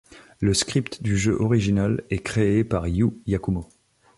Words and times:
Le 0.39 0.55
script 0.55 1.03
du 1.03 1.15
jeu 1.15 1.39
original 1.39 2.03
est 2.09 2.23
créé 2.23 2.63
par 2.63 2.87
Yū 2.87 3.21
Yakumo. 3.27 3.69